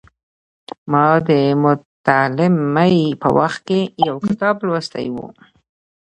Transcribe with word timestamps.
ما 0.91 1.07
د 1.27 1.29
متعلمۍ 1.63 2.97
په 3.21 3.27
وخت 3.39 3.59
کې 3.67 3.79
یو 4.07 4.15
کتاب 4.27 4.55
لوستی 4.67 5.07
و. 5.11 5.17